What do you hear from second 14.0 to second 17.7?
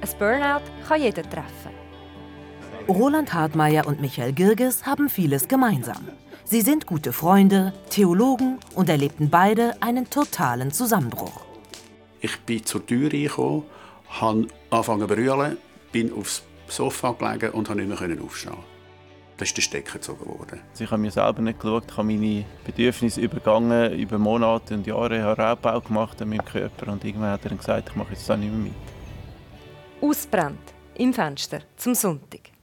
habe angefangen zu brüllen, bin aufs Sofa gelegen und